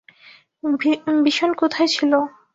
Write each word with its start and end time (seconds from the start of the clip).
বিষন 1.23 1.49
কোথায় 1.53 1.89
ছিল? 1.95 2.11